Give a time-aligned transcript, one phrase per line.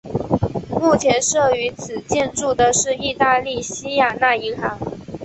[0.71, 4.79] 目前设于此建筑的是意大利西雅那银行。